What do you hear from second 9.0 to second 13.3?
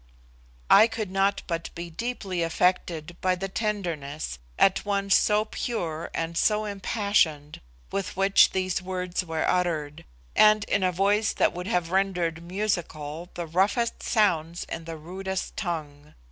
were uttered, and in a voice that would have rendered musical